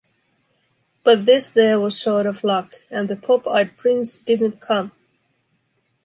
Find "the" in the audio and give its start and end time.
3.07-3.15